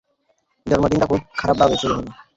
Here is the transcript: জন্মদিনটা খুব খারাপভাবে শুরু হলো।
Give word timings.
জন্মদিনটা 0.65 1.07
খুব 1.07 1.21
খারাপভাবে 1.37 1.75
শুরু 1.81 1.93
হলো। 1.97 2.11